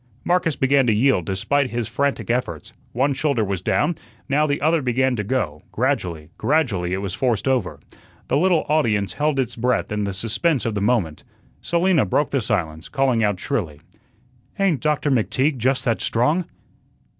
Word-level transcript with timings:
Marcus 0.23 0.55
began 0.55 0.87
to 0.87 0.93
yield 0.95 1.27
despite 1.27 1.69
his 1.69 1.87
frantic 1.87 2.31
efforts. 2.31 2.73
One 2.91 3.13
shoulder 3.13 3.43
was 3.43 3.61
down, 3.61 3.97
now 4.27 4.47
the 4.47 4.59
other 4.59 4.81
began 4.81 5.15
to 5.15 5.23
go; 5.23 5.61
gradually, 5.71 6.29
gradually 6.39 6.91
it 6.91 7.03
was 7.03 7.13
forced 7.13 7.47
over. 7.47 7.79
The 8.27 8.35
little 8.37 8.65
audience 8.67 9.13
held 9.13 9.39
its 9.39 9.55
breath 9.55 9.91
in 9.91 10.05
the 10.05 10.13
suspense 10.13 10.65
of 10.65 10.73
the 10.73 10.81
moment. 10.81 11.23
Selina 11.61 12.03
broke 12.03 12.31
the 12.31 12.41
silence, 12.41 12.89
calling 12.89 13.23
out 13.23 13.39
shrilly: 13.39 13.79
"Ain't 14.59 14.79
Doctor 14.79 15.11
McTeague 15.11 15.57
just 15.57 15.85
that 15.85 16.01
strong!" 16.01 16.45